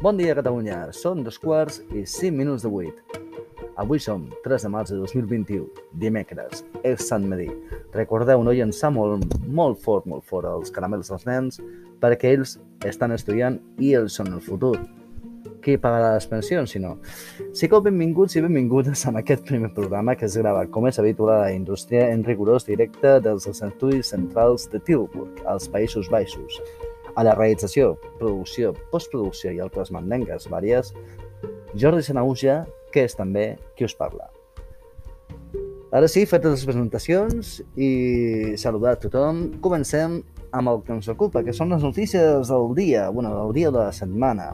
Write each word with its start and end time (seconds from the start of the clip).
Bon 0.00 0.16
dia, 0.16 0.32
Catalunya. 0.32 0.86
Són 0.96 1.18
dos 1.20 1.36
quarts 1.36 1.82
i 1.92 2.06
cinc 2.08 2.32
minuts 2.38 2.62
de 2.64 2.70
vuit. 2.72 3.18
Avui 3.76 4.00
som 4.00 4.22
3 4.46 4.62
de 4.64 4.70
març 4.72 4.92
de 4.94 4.96
2021, 4.96 5.66
dimecres, 6.00 6.62
és 6.88 7.02
Sant 7.04 7.26
Medí. 7.28 7.50
Recordeu 7.92 8.40
no 8.40 8.54
llançar 8.56 8.88
molt, 8.96 9.26
molt 9.44 9.76
fort, 9.84 10.06
molt 10.08 10.24
fort 10.24 10.48
els 10.48 10.72
caramels 10.72 11.12
als 11.12 11.26
nens, 11.28 11.60
perquè 12.00 12.32
ells 12.32 12.56
estan 12.88 13.12
estudiant 13.12 13.58
i 13.76 13.92
ells 13.98 14.16
són 14.16 14.32
el 14.32 14.40
futur. 14.40 14.78
Qui 15.60 15.76
pagarà 15.76 16.14
les 16.14 16.28
pensions, 16.30 16.72
si 16.72 16.80
no? 16.80 16.94
Sigueu 17.52 17.84
benvinguts 17.84 18.38
i 18.40 18.44
benvingudes 18.46 19.04
a 19.04 19.12
aquest 19.20 19.44
primer 19.50 19.68
programa 19.76 20.14
que 20.16 20.24
es 20.32 20.38
grava, 20.40 20.64
com 20.64 20.88
és 20.88 20.96
habitual 20.96 21.34
a 21.34 21.42
la 21.42 21.52
indústria, 21.52 22.08
en 22.08 22.24
rigorós 22.24 22.64
directe 22.64 23.18
dels 23.20 23.52
estudis 23.52 24.14
centrals 24.16 24.64
de 24.72 24.80
Tilburg, 24.80 25.44
als 25.44 25.68
Països 25.68 26.08
Baixos. 26.08 26.56
A 27.16 27.24
la 27.26 27.34
realització, 27.34 27.94
producció, 28.18 28.74
postproducció 28.92 29.52
i 29.54 29.62
altres 29.62 29.90
mandengues 29.94 30.48
vàries, 30.50 30.92
Jordi 31.74 32.02
Sanauja, 32.06 32.64
que 32.94 33.06
és 33.06 33.16
també 33.18 33.54
qui 33.76 33.86
us 33.86 33.96
parla. 33.96 34.30
Ara 35.90 36.06
sí, 36.06 36.22
fetes 36.30 36.52
les 36.54 36.66
presentacions 36.68 37.56
i 37.74 38.54
saludar 38.60 38.94
a 38.94 39.00
tothom, 39.02 39.48
comencem 39.62 40.20
amb 40.52 40.68
el 40.68 40.80
que 40.84 40.94
ens 40.96 41.08
ocupa, 41.12 41.42
que 41.46 41.54
són 41.56 41.70
les 41.74 41.82
notícies 41.84 42.48
del 42.50 42.74
dia, 42.76 43.08
bueno, 43.10 43.32
del 43.36 43.52
dia 43.54 43.70
de 43.70 43.78
la 43.78 43.92
setmana. 43.94 44.50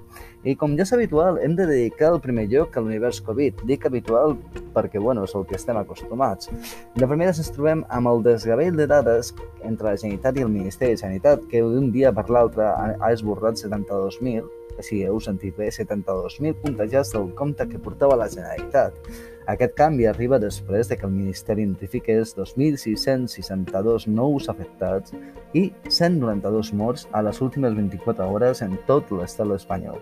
I 0.46 0.54
com 0.58 0.76
ja 0.78 0.84
és 0.84 0.92
habitual, 0.94 1.40
hem 1.42 1.56
de 1.58 1.66
dedicar 1.66 2.12
el 2.14 2.20
primer 2.22 2.46
lloc 2.52 2.76
a 2.76 2.82
l'univers 2.84 3.20
Covid. 3.26 3.64
Dic 3.66 3.86
habitual 3.88 4.36
perquè, 4.74 5.00
bueno, 5.02 5.24
és 5.26 5.34
el 5.34 5.46
que 5.48 5.56
estem 5.58 5.78
acostumats. 5.80 6.50
De 6.94 7.08
primera 7.08 7.32
ens 7.32 7.50
trobem 7.54 7.82
amb 7.88 8.12
el 8.12 8.22
desgavell 8.26 8.76
de 8.78 8.86
dades 8.90 9.32
entre 9.62 9.90
la 9.90 9.96
Generalitat 9.96 10.38
i 10.38 10.46
el 10.46 10.52
Ministeri 10.52 10.94
de 10.94 11.02
Sanitat, 11.02 11.48
que 11.50 11.64
d'un 11.64 11.90
dia 11.94 12.12
per 12.14 12.28
l'altre 12.30 12.68
ha 12.68 13.12
esborrat 13.12 13.58
72.000, 13.62 14.46
si 14.84 15.00
heu 15.06 15.18
sentit 15.24 15.56
bé, 15.56 15.70
72.000 15.72 16.60
contagiats 16.62 17.14
del 17.16 17.32
compte 17.34 17.66
que 17.70 17.80
portava 17.82 18.20
la 18.20 18.28
Generalitat. 18.30 19.34
Aquest 19.46 19.76
canvi 19.78 20.08
arriba 20.10 20.40
després 20.42 20.88
de 20.90 20.96
que 20.98 21.06
el 21.06 21.12
Ministeri 21.14 21.62
notifiqués 21.70 22.32
2.662 22.34 24.08
nous 24.10 24.48
afectats 24.50 25.14
i 25.54 25.68
192 25.86 26.72
morts 26.74 27.04
a 27.14 27.22
les 27.22 27.38
últimes 27.44 27.76
24 27.76 28.26
hores 28.26 28.62
en 28.66 28.74
tot 28.88 29.12
l'estat 29.14 29.52
espanyol. 29.54 30.00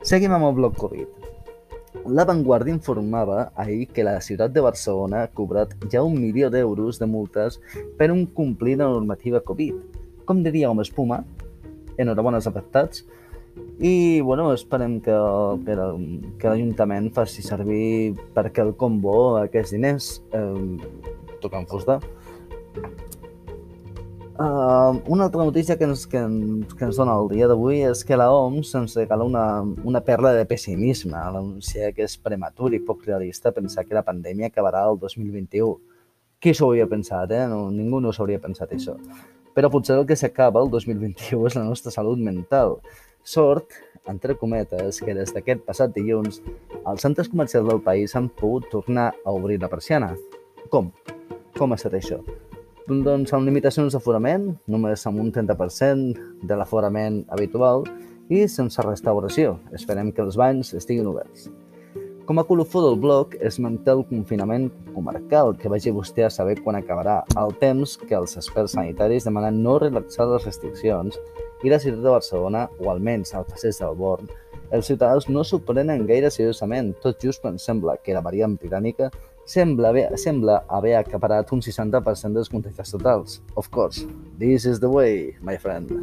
Seguim 0.00 0.32
amb 0.32 0.48
el 0.48 0.56
bloc 0.56 0.78
Covid. 0.80 1.26
La 2.08 2.24
Vanguardia 2.24 2.72
informava 2.72 3.50
ahir 3.60 3.90
que 3.92 4.06
la 4.08 4.22
ciutat 4.24 4.56
de 4.56 4.64
Barcelona 4.64 5.26
ha 5.26 5.32
cobrat 5.36 5.76
ja 5.92 6.00
un 6.06 6.16
milió 6.16 6.48
d'euros 6.48 6.96
de 7.02 7.10
multes 7.12 7.60
per 7.98 8.08
un 8.14 8.24
complir 8.24 8.78
la 8.78 8.88
normativa 8.88 9.44
Covid. 9.44 9.76
Com 10.24 10.40
diria 10.46 10.70
amb 10.72 10.80
espuma, 10.80 11.26
enhorabona 11.98 12.40
als 12.40 12.48
afectats, 12.48 13.04
i 13.78 14.20
bueno, 14.20 14.52
esperem 14.54 15.00
que, 15.04 15.16
que, 15.66 15.74
que 16.40 16.48
l'Ajuntament 16.48 17.10
faci 17.12 17.44
servir 17.44 18.14
per 18.34 18.50
el 18.62 18.72
combo 18.76 19.36
aquests 19.42 19.74
diners 19.76 20.08
eh, 20.32 20.78
tocant 21.42 21.68
fusta. 21.68 22.00
Uh, 24.38 25.00
una 25.08 25.24
altra 25.24 25.44
notícia 25.44 25.78
que 25.78 25.84
ens, 25.84 26.06
que, 26.06 26.18
ens, 26.18 26.74
que 26.74 26.84
ens 26.84 26.96
dona 27.00 27.14
el 27.16 27.30
dia 27.30 27.46
d'avui 27.48 27.78
és 27.88 28.02
que 28.04 28.18
la 28.20 28.26
OMS 28.28 28.74
ens 28.76 28.96
regala 28.98 29.24
una, 29.24 29.44
una 29.84 30.02
perla 30.04 30.34
de 30.36 30.44
pessimisme 30.44 31.16
a 31.16 31.30
l'anunciar 31.32 31.94
que 31.96 32.04
és 32.04 32.18
prematur 32.20 32.74
i 32.76 32.82
poc 32.84 33.06
realista 33.06 33.54
pensar 33.56 33.86
que 33.86 33.96
la 33.96 34.04
pandèmia 34.04 34.50
acabarà 34.52 34.84
el 34.90 35.00
2021. 35.00 35.78
Qui 36.36 36.52
s'ho 36.52 36.68
hauria 36.68 36.84
pensat, 36.90 37.32
eh? 37.32 37.46
No, 37.48 37.70
ningú 37.72 38.02
no 38.04 38.12
s'hauria 38.12 38.42
pensat 38.42 38.76
això. 38.76 38.98
Però 39.56 39.72
potser 39.72 39.96
el 39.96 40.04
que 40.04 40.20
s'acaba 40.20 40.60
el 40.60 40.68
2021 40.68 41.48
és 41.48 41.56
la 41.56 41.64
nostra 41.64 41.94
salut 41.94 42.20
mental. 42.20 42.76
Sort, 43.26 43.74
entre 44.06 44.36
cometes, 44.38 45.00
que 45.02 45.14
des 45.16 45.32
d'aquest 45.34 45.64
passat 45.66 45.90
dilluns 45.90 46.38
els 46.86 47.02
centres 47.02 47.26
comercials 47.26 47.66
del 47.66 47.80
país 47.82 48.14
han 48.14 48.28
pogut 48.30 48.68
tornar 48.70 49.08
a 49.24 49.34
obrir 49.34 49.58
la 49.58 49.70
persiana. 49.72 50.12
Com? 50.70 50.92
Com 51.58 51.74
ha 51.74 51.78
estat 51.80 51.96
això? 51.98 52.20
Doncs 52.86 53.34
amb 53.34 53.50
limitacions 53.50 53.98
d'aforament, 53.98 54.52
només 54.70 55.02
amb 55.10 55.18
un 55.18 55.34
30% 55.34 56.46
de 56.46 56.60
l'aforament 56.60 57.24
habitual 57.34 57.82
i 58.30 58.46
sense 58.46 58.86
restauració. 58.86 59.58
Esperem 59.74 60.14
que 60.14 60.22
els 60.22 60.38
banys 60.38 60.70
estiguin 60.78 61.10
oberts. 61.10 61.50
Com 62.26 62.40
a 62.40 62.42
colofó 62.42 62.80
del 62.82 62.96
bloc, 62.98 63.36
es 63.38 63.60
manté 63.62 63.92
el 63.92 64.00
confinament 64.08 64.64
comarcal, 64.90 65.52
que 65.54 65.70
vagi 65.70 65.92
vostè 65.94 66.24
a 66.26 66.30
saber 66.34 66.56
quan 66.58 66.74
acabarà, 66.74 67.20
al 67.38 67.52
temps 67.60 67.92
que 68.00 68.16
els 68.18 68.34
experts 68.40 68.74
sanitaris 68.74 69.28
demanen 69.28 69.60
no 69.62 69.76
relaxar 69.78 70.26
les 70.32 70.42
restriccions 70.48 71.20
i 71.62 71.70
la 71.70 71.78
ciutat 71.78 72.02
de 72.02 72.14
Barcelona, 72.16 72.64
o 72.82 72.90
almenys 72.90 73.30
al 73.30 73.46
passeig 73.46 73.78
del 73.78 73.94
Born, 74.00 74.26
els 74.74 74.90
ciutadans 74.90 75.28
no 75.30 75.44
s'ho 75.46 75.60
prenen 75.62 76.02
gaire 76.08 76.32
seriosament, 76.34 76.96
tot 77.04 77.22
just 77.22 77.44
quan 77.44 77.62
sembla 77.62 77.94
que 78.02 78.16
la 78.16 78.24
variant 78.26 78.58
britànica 78.58 79.12
sembla 79.46 79.94
haver, 79.94 80.08
sembla 80.18 80.64
haver 80.66 80.96
acaparat 80.98 81.54
un 81.54 81.62
60% 81.62 82.34
dels 82.34 82.50
contagiats 82.50 82.90
totals. 82.96 83.38
Of 83.54 83.70
course, 83.70 84.02
this 84.42 84.66
is 84.66 84.82
the 84.82 84.90
way, 84.90 85.36
my 85.46 85.54
friend. 85.54 85.94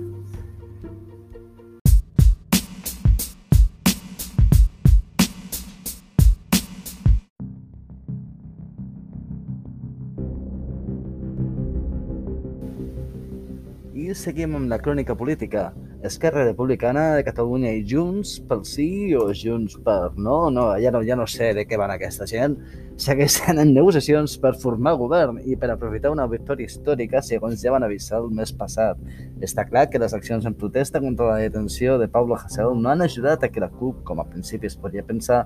Seguim 14.14 14.54
amb 14.54 14.70
la 14.70 14.78
crònica 14.78 15.16
política. 15.18 15.72
Esquerra 16.06 16.44
Republicana 16.46 17.16
de 17.18 17.24
Catalunya 17.26 17.72
i 17.74 17.82
Junts 17.90 18.36
pel 18.50 18.62
sí 18.68 18.86
o 19.18 19.24
Junts 19.34 19.80
per 19.86 20.12
no? 20.18 20.52
No, 20.54 20.68
ja 20.78 20.92
no, 20.94 21.02
ja 21.08 21.18
no 21.18 21.26
sé 21.26 21.50
de 21.58 21.64
què 21.66 21.80
van 21.82 21.94
aquesta 21.96 22.28
gent. 22.30 22.60
Segueixen 22.94 23.58
en 23.58 23.72
negociacions 23.74 24.36
per 24.38 24.52
formar 24.62 24.92
govern 25.00 25.40
i 25.50 25.56
per 25.58 25.72
aprofitar 25.74 26.12
una 26.14 26.28
victòria 26.30 26.70
històrica, 26.70 27.24
segons 27.26 27.64
ja 27.64 27.72
van 27.74 27.82
avisar 27.88 28.20
el 28.22 28.28
mes 28.38 28.52
passat. 28.54 29.00
Està 29.42 29.66
clar 29.66 29.88
que 29.90 29.98
les 29.98 30.14
accions 30.14 30.46
en 30.46 30.54
protesta 30.54 31.02
contra 31.02 31.32
la 31.32 31.40
detenció 31.42 31.98
de 31.98 32.08
Pablo 32.08 32.38
Hasél 32.38 32.78
no 32.78 32.92
han 32.92 33.02
ajudat 33.02 33.44
a 33.44 33.50
que 33.50 33.64
la 33.64 33.72
CUP, 33.74 34.04
com 34.06 34.22
a 34.22 34.28
principi 34.30 34.70
es 34.70 34.78
podria 34.78 35.02
pensar, 35.10 35.42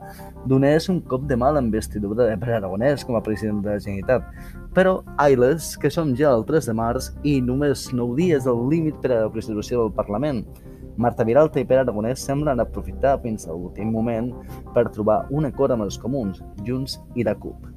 donés 0.45 0.89
un 0.91 0.99
cop 0.99 1.23
de 1.23 1.39
mal 1.39 1.55
investidura 1.63 2.27
de 2.27 2.35
Pere 2.37 2.59
Aragonès 2.59 3.07
com 3.07 3.15
a 3.15 3.23
president 3.23 3.63
de 3.63 3.77
la 3.77 3.79
Generalitat. 3.79 4.27
Però, 4.75 4.97
ailes, 5.15 5.77
que 5.79 5.89
som 5.89 6.11
ja 6.19 6.35
el 6.35 6.43
3 6.45 6.67
de 6.67 6.75
març 6.75 7.13
i 7.23 7.39
només 7.39 7.87
9 7.93 8.19
dies 8.19 8.43
del 8.43 8.67
límit 8.67 8.99
per 8.99 9.13
a 9.13 9.21
la 9.23 9.31
constitució 9.31 9.85
del 9.85 9.95
Parlament. 9.95 10.43
Marta 10.97 11.23
Viralta 11.23 11.61
i 11.61 11.65
Pere 11.69 11.83
Aragonès 11.83 12.23
semblen 12.25 12.59
aprofitar 12.59 13.19
fins 13.21 13.45
a 13.45 13.53
l'últim 13.53 13.91
moment 13.93 14.31
per 14.73 14.87
trobar 14.93 15.19
un 15.29 15.45
acord 15.45 15.75
amb 15.75 15.85
els 15.85 15.99
comuns, 16.01 16.41
Junts 16.65 16.97
i 17.13 17.25
la 17.27 17.35
CUP. 17.37 17.67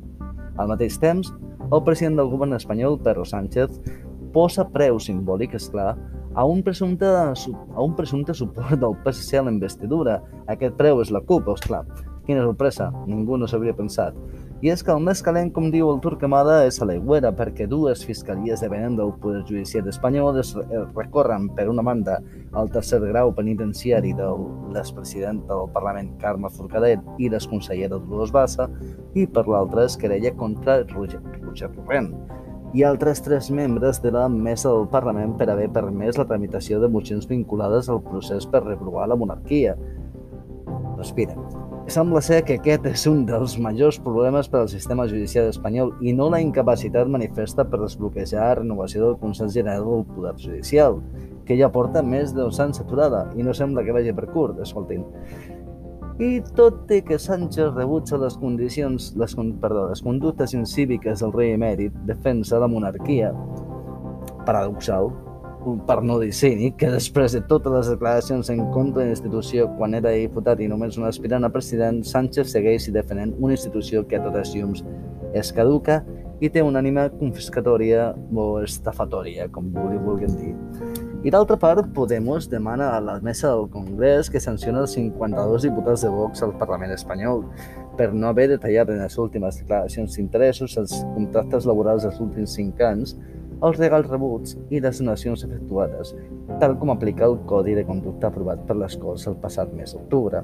Al 0.57 0.73
mateix 0.73 0.97
temps, 1.01 1.29
el 1.71 1.83
president 1.85 2.17
del 2.17 2.31
govern 2.33 2.57
espanyol, 2.57 2.97
Pedro 3.05 3.27
Sánchez, 3.29 3.77
posa 4.33 4.65
preu 4.73 4.99
simbòlic, 5.03 5.55
és 5.59 5.69
clar, 5.69 5.93
a 6.35 6.45
un, 6.47 6.63
presumpte, 6.63 7.07
a 7.07 7.83
un 7.83 7.95
presumpte 7.99 8.35
suport 8.35 8.79
del 8.81 8.97
PSC 9.05 9.37
a 9.37 9.45
la 9.45 9.53
investidura. 9.53 10.21
Aquest 10.49 10.77
preu 10.79 11.03
és 11.05 11.13
la 11.13 11.21
CUP, 11.27 11.49
esclar. 11.53 11.85
Quina 12.27 12.45
sorpresa, 12.47 12.89
ningú 13.11 13.37
no 13.37 13.49
s'hauria 13.51 13.77
pensat. 13.77 14.17
I 14.61 14.69
és 14.69 14.83
que 14.85 14.93
el 14.93 15.01
més 15.01 15.23
calent, 15.25 15.49
com 15.57 15.71
diu 15.73 15.89
el 15.89 16.03
Turquemada, 16.05 16.59
és 16.69 16.77
a 16.83 16.87
l'aigüera, 16.89 17.31
perquè 17.33 17.65
dues 17.65 18.03
fiscalies 18.05 18.61
depenent 18.61 18.99
del 18.99 19.15
Poder 19.23 19.41
Judicial 19.49 19.87
espanyol 19.89 20.37
es 20.43 20.51
recorren, 20.97 21.47
per 21.57 21.71
una 21.73 21.85
banda, 21.87 22.19
al 22.53 22.69
tercer 22.75 22.99
grau 23.07 23.33
penitenciari 23.33 24.13
de 24.19 24.27
l'expresident 24.75 25.41
del 25.49 25.65
Parlament, 25.73 26.13
Carme 26.21 26.53
Forcadell, 26.53 27.01
i 27.17 27.31
l'exconsellera 27.33 28.03
Dolors 28.05 28.35
Bassa, 28.37 28.69
i 29.17 29.25
per 29.25 29.47
l'altra 29.49 29.87
es 29.89 29.97
querella 29.97 30.35
contra 30.37 30.83
Roger, 30.93 31.23
Roger 31.41 31.73
Torrent 31.79 32.13
i 32.73 32.85
altres 32.87 33.19
tres 33.25 33.49
membres 33.51 33.99
de 34.03 34.13
la 34.15 34.29
mesa 34.29 34.71
del 34.71 34.87
Parlament 34.93 35.33
per 35.41 35.49
haver 35.51 35.71
permès 35.75 36.21
la 36.21 36.29
tramitació 36.29 36.79
de 36.79 36.93
mocions 36.93 37.27
vinculades 37.27 37.89
al 37.91 37.99
procés 38.05 38.47
per 38.47 38.63
reprovar 38.63 39.09
la 39.11 39.19
monarquia. 39.19 39.75
Respira. 41.01 41.35
Sembla 41.89 42.21
ser 42.21 42.43
que 42.45 42.59
aquest 42.59 42.85
és 42.87 43.03
un 43.09 43.23
dels 43.27 43.57
majors 43.59 43.97
problemes 44.05 44.49
per 44.51 44.61
al 44.61 44.69
sistema 44.71 45.07
judicial 45.09 45.49
espanyol 45.51 45.95
i 46.05 46.13
no 46.15 46.29
la 46.31 46.41
incapacitat 46.43 47.09
manifesta 47.09 47.65
per 47.65 47.81
desbloquejar 47.81 48.43
la 48.43 48.59
renovació 48.61 49.07
del 49.07 49.17
Consell 49.23 49.51
General 49.51 49.87
del 49.87 50.05
Poder 50.13 50.35
Judicial, 50.39 51.01
que 51.49 51.57
ja 51.59 51.71
porta 51.73 52.03
més 52.03 52.35
de 52.35 52.43
dos 52.43 52.61
anys 52.63 52.83
aturada 52.85 53.25
i 53.35 53.47
no 53.47 53.57
sembla 53.57 53.83
que 53.87 53.97
vagi 53.97 54.13
per 54.15 54.29
curt, 54.31 54.61
escoltin. 54.63 55.07
I 56.21 56.43
tot 56.53 56.91
i 56.93 57.01
que 57.01 57.19
Sánchez 57.19 57.73
rebutja 57.73 58.21
les 58.21 58.37
condicions, 58.37 59.15
les, 59.17 59.35
perdó, 59.63 59.89
les 59.89 60.05
conductes 60.05 60.53
incíviques 60.55 61.25
del 61.25 61.33
rei 61.33 61.55
emèrit, 61.57 61.97
defensa 62.07 62.61
la 62.61 62.69
monarquia, 62.69 63.33
paradoxal, 64.45 65.09
per 65.87 66.01
no 66.03 66.19
dir 66.21 66.33
cínic, 66.37 66.77
que 66.81 66.91
després 66.93 67.35
de 67.37 67.43
totes 67.51 67.73
les 67.73 67.91
declaracions 67.93 68.51
en 68.53 68.65
contra 68.73 69.03
de 69.03 69.11
la 69.11 69.17
institució 69.17 69.69
quan 69.77 69.95
era 69.99 70.15
diputat 70.17 70.61
i 70.61 70.69
només 70.71 70.99
un 70.99 71.07
aspirant 71.09 71.45
a 71.45 71.53
president, 71.53 72.03
Sánchez 72.07 72.55
segueix 72.57 72.89
defenent 72.95 73.35
una 73.39 73.57
institució 73.59 74.07
que 74.09 74.19
a 74.19 74.25
totes 74.25 74.55
llums 74.57 74.85
és 75.37 75.53
caduca 75.55 76.01
i 76.41 76.49
té 76.49 76.63
una 76.65 76.81
ànima 76.81 77.07
confiscatòria 77.13 78.11
o 78.33 78.47
estafatòria, 78.65 79.51
com 79.53 79.69
li 79.69 80.01
vulguin 80.01 80.37
dir. 80.41 80.55
I 81.21 81.29
d'altra 81.29 81.59
part, 81.61 81.91
Podemos 81.93 82.49
demana 82.49 82.95
a 82.97 83.01
la 83.05 83.19
mesa 83.21 83.51
del 83.51 83.69
Congrés 83.69 84.31
que 84.33 84.41
sanciona 84.41 84.81
els 84.81 84.95
52 84.97 85.67
diputats 85.69 86.07
de 86.07 86.09
Vox 86.09 86.41
al 86.43 86.55
Parlament 86.57 86.95
espanyol 86.95 87.45
per 87.99 88.15
no 88.15 88.31
haver 88.31 88.49
detallat 88.55 88.89
en 88.89 89.03
les 89.03 89.19
últimes 89.21 89.59
declaracions 89.61 90.17
d'interessos 90.17 90.79
els 90.81 90.95
contractes 91.13 91.69
laborals 91.69 92.07
dels 92.07 92.23
últims 92.25 92.57
5 92.57 92.87
anys, 92.89 93.19
els 93.67 93.79
regals 93.79 94.09
rebuts 94.09 94.57
i 94.71 94.81
les 94.81 95.01
donacions 95.01 95.45
efectuades, 95.45 96.15
tal 96.63 96.77
com 96.81 96.93
aplica 96.95 97.27
el 97.29 97.39
Codi 97.51 97.77
de 97.77 97.85
Conducta 97.89 98.31
aprovat 98.31 98.65
per 98.69 98.79
les 98.81 98.97
Corts 99.01 99.27
el 99.29 99.37
passat 99.43 99.73
mes 99.77 99.93
d'octubre. 99.95 100.43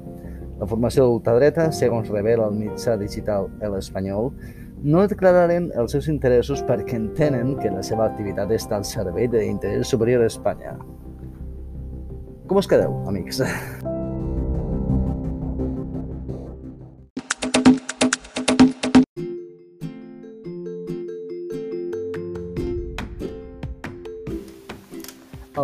La 0.57 0.69
formació 0.69 1.07
d'ultradreta, 1.07 1.71
segons 1.71 2.09
revela 2.13 2.47
el 2.49 2.57
mitjà 2.57 2.97
digital 2.97 3.49
El 3.61 3.77
Espanyol, 3.77 4.31
no 4.83 5.07
declararen 5.09 5.71
els 5.75 5.95
seus 5.95 6.07
interessos 6.11 6.61
perquè 6.65 6.99
entenen 6.99 7.55
que 7.61 7.73
la 7.73 7.83
seva 7.85 8.05
activitat 8.05 8.53
està 8.53 8.77
al 8.77 8.85
servei 8.85 9.29
de 9.29 9.41
l'interès 9.41 9.89
superior 9.89 10.21
a 10.21 10.31
Espanya. 10.31 10.77
Com 12.47 12.61
us 12.61 12.69
quedeu, 12.69 13.01
amics? 13.09 13.41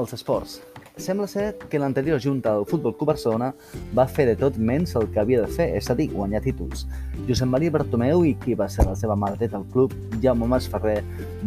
Els 0.04 0.14
esports. 0.18 0.58
Sembla 1.00 1.26
ser 1.32 1.56
que 1.72 1.80
l'anterior 1.82 2.20
junta 2.22 2.52
del 2.54 2.68
Futbol 2.70 2.94
Club 2.98 3.14
Barcelona 3.14 3.48
va 3.98 4.04
fer 4.06 4.28
de 4.28 4.36
tot 4.38 4.60
menys 4.60 4.94
el 5.00 5.08
que 5.14 5.22
havia 5.22 5.42
de 5.42 5.50
fer, 5.50 5.70
és 5.80 5.88
a 5.90 5.96
dir, 5.98 6.10
guanyar 6.12 6.44
títols. 6.44 6.84
Josep 7.26 7.50
Maria 7.50 7.74
Bartomeu 7.74 8.26
i 8.28 8.34
qui 8.44 8.54
va 8.60 8.68
ser 8.70 8.86
la 8.86 8.94
seva 9.00 9.16
mà 9.18 9.32
dreta 9.34 9.58
al 9.58 9.66
club, 9.74 9.96
Jaume 10.22 10.50
Mas 10.52 10.68
Ferrer, 10.70 11.00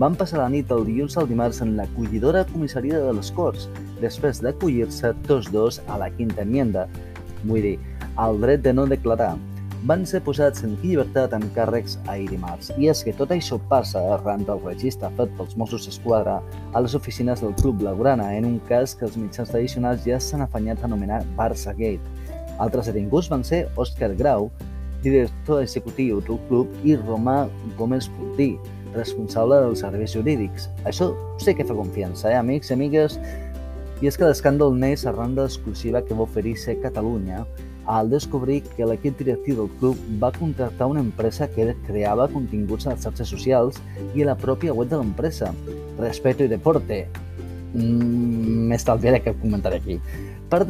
van 0.02 0.16
passar 0.18 0.40
la 0.40 0.48
nit 0.50 0.72
el 0.74 0.86
dilluns 0.88 1.18
al 1.20 1.28
dimarts 1.30 1.60
en 1.62 1.76
l'acollidora 1.78 2.46
comissaria 2.50 3.02
de 3.04 3.12
les 3.18 3.30
Corts, 3.36 3.68
després 4.00 4.42
d'acollir-se 4.42 5.12
tots 5.28 5.52
dos 5.52 5.82
a 5.86 6.00
la 6.02 6.10
quinta 6.16 6.42
enmienda, 6.42 6.88
vull 7.44 7.62
dir, 7.68 7.76
al 8.16 8.40
dret 8.42 8.64
de 8.64 8.72
no 8.72 8.88
declarar, 8.90 9.36
van 9.84 10.06
ser 10.08 10.22
posats 10.24 10.64
en 10.64 10.76
llibertat 10.82 11.34
amb 11.36 11.46
càrrecs 11.56 11.96
ahir 12.10 12.28
dimarts. 12.30 12.72
I 12.80 12.88
és 12.90 13.02
que 13.04 13.14
tot 13.16 13.32
això 13.34 13.58
passa 13.70 14.00
arran 14.14 14.44
del 14.48 14.62
registre 14.64 15.10
fet 15.18 15.32
pels 15.36 15.56
Mossos 15.60 15.86
d'Esquadra 15.86 16.38
a 16.72 16.82
les 16.82 16.94
oficines 16.98 17.42
del 17.42 17.54
Club 17.60 17.82
Blaugrana, 17.82 18.32
en 18.36 18.46
un 18.48 18.56
cas 18.70 18.94
que 18.96 19.06
els 19.06 19.18
mitjans 19.20 19.52
tradicionals 19.52 20.06
ja 20.06 20.18
s'han 20.20 20.46
afanyat 20.46 20.80
a 20.82 20.88
anomenar 20.88 21.22
Barça 21.36 21.74
Gate. 21.76 22.00
Altres 22.58 22.88
detinguts 22.88 23.28
van 23.28 23.44
ser 23.44 23.66
Òscar 23.76 24.14
Grau, 24.16 24.50
director 25.04 25.62
executiu 25.62 26.22
del 26.24 26.40
club, 26.48 26.72
i 26.84 26.96
Romà 26.96 27.44
Gómez 27.76 28.08
Puntí, 28.16 28.56
responsable 28.94 29.60
dels 29.60 29.84
serveis 29.84 30.16
jurídics. 30.16 30.70
Això 30.88 31.12
sé 31.42 31.54
que 31.54 31.66
fa 31.68 31.76
confiança, 31.76 32.30
eh, 32.32 32.38
amics 32.38 32.70
i 32.70 32.74
amigues? 32.74 33.20
I 34.00 34.08
és 34.08 34.16
que 34.16 34.24
l'escàndol 34.24 34.74
neix 34.76 35.06
arran 35.06 35.34
de 35.36 35.44
l'exclusiva 35.44 36.02
que 36.04 36.14
va 36.14 36.24
oferir 36.24 36.56
ser 36.60 36.80
Catalunya 36.80 37.44
al 37.86 38.10
descobrir 38.10 38.62
que 38.76 38.86
l'equip 38.86 39.18
directiu 39.18 39.56
del 39.60 39.70
club 39.80 40.00
va 40.22 40.32
contractar 40.34 40.88
una 40.90 41.02
empresa 41.04 41.48
que 41.48 41.74
creava 41.86 42.28
continguts 42.32 42.86
a 42.86 42.94
les 42.94 43.06
xarxes 43.06 43.30
socials 43.30 43.80
i 44.14 44.22
a 44.22 44.30
la 44.32 44.36
pròpia 44.38 44.74
web 44.74 44.90
de 44.90 45.00
l'empresa. 45.00 45.52
Respeto 45.98 46.44
i 46.44 46.50
deporte. 46.52 47.06
Mm, 47.74 48.66
M'estalviaré 48.70 49.22
que 49.22 49.36
comentaré 49.38 49.78
aquí. 49.82 50.00
Per, 50.50 50.60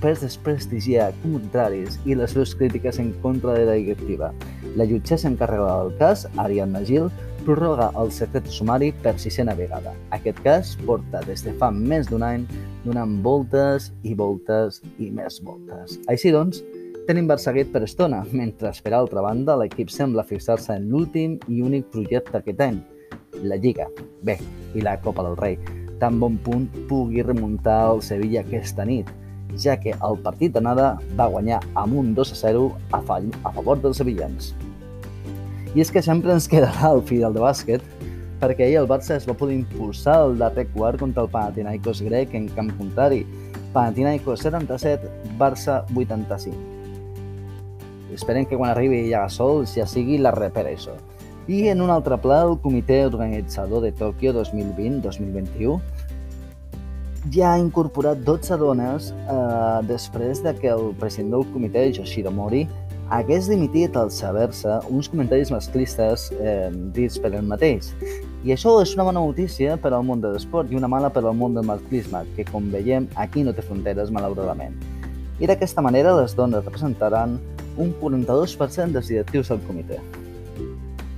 per 0.00 0.14
desprestigiar 0.16 1.10
contraris 1.22 1.98
i 2.08 2.16
les 2.16 2.32
seves 2.32 2.54
crítiques 2.56 2.98
en 2.98 3.12
contra 3.24 3.52
de 3.58 3.66
la 3.68 3.76
directiva. 3.76 4.32
La 4.76 4.86
jutgessa 4.88 5.28
encarregada 5.28 5.84
del 5.84 5.98
cas, 5.98 6.26
Ariadna 6.36 6.80
Gil, 6.84 7.10
prorroga 7.44 7.90
el 8.00 8.12
secret 8.14 8.46
sumari 8.52 8.90
per 9.04 9.16
sisena 9.18 9.54
vegada. 9.58 9.94
Aquest 10.16 10.38
cas 10.44 10.74
porta 10.86 11.22
des 11.26 11.44
de 11.46 11.54
fa 11.60 11.70
més 11.74 12.08
d'un 12.10 12.22
any 12.26 12.46
donant 12.84 13.18
voltes 13.24 13.90
i 14.02 14.14
voltes 14.14 14.80
i 14.98 15.10
més 15.14 15.40
voltes. 15.44 15.98
Així 16.12 16.32
doncs, 16.34 16.62
tenim 17.08 17.28
Barçaguet 17.28 17.72
per 17.72 17.82
estona, 17.86 18.22
mentre 18.32 18.72
per 18.84 18.94
altra 18.94 19.24
banda 19.24 19.56
l'equip 19.58 19.90
sembla 19.90 20.26
fixar-se 20.26 20.76
en 20.76 20.88
l'últim 20.92 21.38
i 21.48 21.60
únic 21.66 21.90
projecte 21.92 22.36
d'aquest 22.36 22.64
any, 22.68 22.80
la 23.42 23.56
Lliga, 23.56 23.88
bé, 24.22 24.38
i 24.74 24.84
la 24.84 24.96
Copa 25.02 25.24
del 25.26 25.36
Rei, 25.40 25.58
tan 26.00 26.20
bon 26.20 26.38
punt 26.44 26.68
pugui 26.88 27.24
remuntar 27.26 27.82
el 27.92 28.02
Sevilla 28.02 28.44
aquesta 28.44 28.86
nit, 28.88 29.10
ja 29.58 29.76
que 29.80 29.94
el 30.06 30.18
partit 30.24 30.54
d'anada 30.54 30.94
va 31.18 31.28
guanyar 31.28 31.60
amb 31.74 31.98
un 32.00 32.14
2 32.14 32.34
a 32.34 32.42
0 32.46 32.66
a, 32.92 33.00
a 33.00 33.52
favor 33.52 33.80
dels 33.82 33.98
sevillans. 33.98 34.54
I 35.74 35.84
és 35.84 35.90
que 35.94 36.02
sempre 36.02 36.32
ens 36.34 36.48
quedarà 36.50 36.90
el 36.90 37.02
final 37.06 37.34
de 37.36 37.42
bàsquet, 37.44 37.84
perquè 38.40 38.66
ahir 38.66 38.80
el 38.80 38.88
Barça 38.90 39.14
es 39.14 39.26
va 39.28 39.36
poder 39.38 39.54
impulsar 39.58 40.16
el 40.24 40.38
darrer 40.40 40.66
quart 40.72 40.98
contra 40.98 41.22
el 41.22 41.30
Panathinaikos 41.30 42.02
grec 42.02 42.34
en 42.34 42.48
camp 42.56 42.72
contrari. 42.78 43.22
Panathinaikos 43.74 44.42
77, 44.42 45.10
Barça 45.38 45.84
85. 45.94 46.56
Esperem 48.16 48.46
que 48.46 48.58
quan 48.58 48.72
arribi 48.72 49.08
Gasol 49.12 49.62
ja 49.70 49.86
sigui 49.86 50.18
la 50.18 50.34
repera 50.34 50.72
això. 50.74 50.96
I 51.46 51.68
en 51.70 51.80
un 51.82 51.90
altre 51.90 52.18
pla, 52.18 52.42
el 52.46 52.58
comitè 52.62 53.04
organitzador 53.06 53.82
de 53.86 53.92
Tòquio 53.94 54.34
2020-2021 54.40 55.78
ja 57.30 57.52
ha 57.52 57.58
incorporat 57.60 58.18
12 58.24 58.56
dones 58.56 59.10
eh, 59.12 59.80
després 59.86 60.42
de 60.42 60.54
que 60.56 60.70
el 60.72 60.94
president 60.98 61.34
del 61.36 61.44
comitè, 61.52 61.92
Yoshiro 61.92 62.32
Mori, 62.32 62.66
hagués 63.10 63.48
dimitit 63.50 63.96
al 63.98 64.10
saber-se 64.14 64.78
uns 64.88 65.08
comentaris 65.10 65.50
masclistes 65.50 66.28
eh, 66.38 66.70
dits 66.94 67.18
per 67.18 67.32
ell 67.34 67.46
mateix. 67.46 67.90
I 68.46 68.54
això 68.54 68.76
és 68.80 68.94
una 68.94 69.04
bona 69.08 69.20
notícia 69.20 69.76
per 69.82 69.92
al 69.92 70.06
món 70.06 70.22
de 70.22 70.30
l'esport 70.32 70.70
i 70.70 70.78
una 70.78 70.88
mala 70.88 71.10
per 71.12 71.24
al 71.24 71.36
món 71.36 71.58
del 71.58 71.66
masclisme, 71.66 72.22
que 72.36 72.46
com 72.48 72.70
veiem 72.72 73.10
aquí 73.20 73.42
no 73.44 73.52
té 73.52 73.66
fronteres 73.66 74.14
malauradament. 74.14 74.78
I 75.40 75.48
d'aquesta 75.50 75.82
manera 75.82 76.14
les 76.16 76.36
dones 76.38 76.64
representaran 76.64 77.38
un 77.80 77.94
42% 78.00 78.94
dels 78.94 79.10
directius 79.10 79.50
del 79.50 79.62
comitè. 79.66 79.98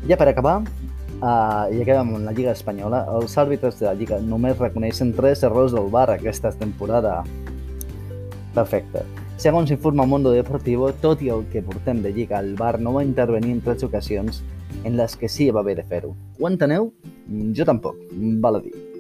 Ja 0.09 0.17
per 0.19 0.31
acabar, 0.33 0.61
uh, 1.21 1.69
i 1.71 1.83
acabem 1.83 2.15
amb 2.17 2.25
la 2.27 2.35
Lliga 2.35 2.55
Espanyola, 2.57 3.05
els 3.19 3.37
àrbitres 3.39 3.79
de 3.79 3.91
la 3.91 3.97
Lliga 3.99 4.21
només 4.23 4.59
reconeixen 4.59 5.13
tres 5.19 5.45
errors 5.47 5.77
del 5.77 5.91
bar 5.93 6.09
aquesta 6.11 6.55
temporada. 6.57 7.21
Perfecte. 8.55 9.05
Segons 9.37 9.73
informa 9.73 10.07
Mundo 10.07 10.31
Deportivo, 10.31 10.93
tot 11.03 11.23
i 11.25 11.31
el 11.33 11.47
que 11.51 11.65
portem 11.67 12.03
de 12.05 12.13
lliga, 12.13 12.39
el 12.39 12.55
VAR 12.55 12.79
no 12.81 12.93
va 12.95 13.03
intervenir 13.03 13.57
en 13.57 13.61
tres 13.65 13.83
ocasions 13.83 14.43
en 14.85 14.97
les 14.97 15.17
que 15.17 15.29
sí 15.29 15.51
va 15.51 15.61
haver 15.61 15.77
de 15.81 15.89
fer-ho. 15.89 16.15
Ho 16.39 16.49
enteneu? 16.49 16.93
Jo 17.57 17.67
tampoc, 17.67 17.99
val 18.45 18.61
a 18.61 18.63
dir. 18.63 18.92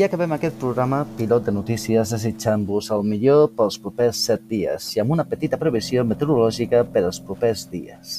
I 0.00 0.04
acabem 0.06 0.32
aquest 0.32 0.54
programa 0.56 1.02
pilot 1.18 1.42
de 1.44 1.52
notícies 1.52 2.12
desitjant-vos 2.14 2.86
el 2.94 3.02
millor 3.04 3.50
pels 3.52 3.76
propers 3.84 4.22
7 4.30 4.46
dies 4.48 4.86
i 4.94 5.02
amb 5.02 5.12
una 5.12 5.26
petita 5.28 5.58
previsió 5.60 6.06
meteorològica 6.08 6.80
per 6.94 7.02
als 7.04 7.18
propers 7.20 7.66
dies. 7.68 8.14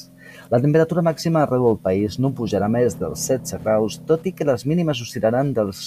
La 0.52 0.60
temperatura 0.62 1.02
màxima 1.02 1.42
arreu 1.42 1.64
del 1.66 1.80
país 1.82 2.20
no 2.22 2.30
pujarà 2.38 2.68
més 2.70 2.94
dels 3.00 3.26
16 3.26 3.64
graus, 3.64 3.96
tot 4.06 4.30
i 4.30 4.34
que 4.36 4.46
les 4.46 4.62
mínimes 4.62 5.02
oscil·laran 5.02 5.50
dels 5.56 5.82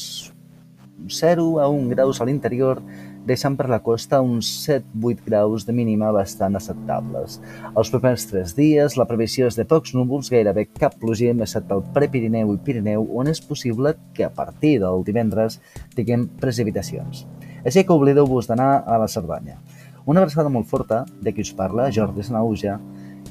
0 1.21 1.47
a 1.63 1.69
1 1.71 1.87
graus 1.93 2.19
a 2.19 2.27
l'interior 2.27 2.83
deixant 3.25 3.57
per 3.57 3.67
la 3.69 3.81
costa 3.83 4.21
uns 4.21 4.47
7-8 4.67 5.25
graus 5.25 5.65
de 5.65 5.73
mínima 5.73 6.11
bastant 6.13 6.55
acceptables. 6.57 7.39
Els 7.73 7.91
propers 7.91 8.27
tres 8.29 8.53
dies, 8.57 8.95
la 8.99 9.07
previsió 9.09 9.49
és 9.49 9.57
de 9.57 9.65
pocs 9.67 9.95
núvols, 9.97 10.29
gairebé 10.31 10.67
cap 10.69 10.95
pluja, 11.01 11.33
excepte 11.33 11.73
al 11.73 11.83
Prepirineu 11.95 12.53
i 12.53 12.59
Pirineu, 12.61 13.07
on 13.17 13.31
és 13.31 13.41
possible 13.41 13.95
que 14.13 14.27
a 14.27 14.31
partir 14.33 14.77
del 14.83 15.03
divendres 15.07 15.59
tinguem 15.97 16.27
precipitacions. 16.41 17.25
Així 17.65 17.83
que 17.83 17.95
oblideu-vos 17.95 18.47
d'anar 18.47 18.83
a 18.85 18.99
la 19.01 19.09
Cerdanya. 19.09 19.57
Una 20.05 20.21
abraçada 20.21 20.51
molt 20.53 20.69
forta 20.69 21.01
de 21.21 21.33
qui 21.33 21.41
us 21.41 21.53
parla, 21.57 21.89
Jordi 21.89 22.23
Sanauja, 22.23 22.77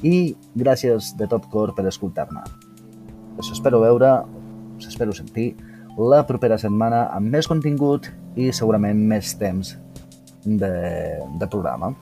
i 0.03 0.35
gràcies 0.59 1.13
de 1.15 1.29
tot 1.31 1.47
cor 1.53 1.71
per 1.75 1.87
escoltar-me. 1.87 2.43
Us 3.39 3.53
espero 3.55 3.79
veure, 3.79 4.11
us 4.75 4.91
espero 4.91 5.15
sentir 5.15 5.53
la 5.95 6.25
propera 6.27 6.59
setmana 6.59 7.05
amb 7.15 7.31
més 7.31 7.47
contingut 7.47 8.11
i 8.35 8.51
segurament 8.51 8.99
més 9.07 9.31
temps 9.39 9.77
de, 10.45 10.73
de 11.39 11.47
programa. 11.51 11.93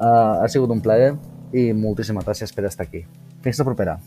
Uh, 0.00 0.42
ha 0.42 0.48
sigut 0.48 0.70
un 0.72 0.80
plaer 0.84 1.14
i 1.52 1.70
moltíssimes 1.76 2.26
gràcies 2.26 2.52
per 2.54 2.66
estar 2.68 2.86
aquí. 2.86 3.04
Fins 3.44 3.60
la 3.60 3.66
propera. 3.68 3.98